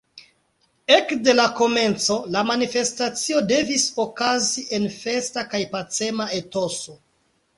[0.93, 6.97] Ekde la komenco, la manifestacio devis okazi en festa kaj pacema etoso.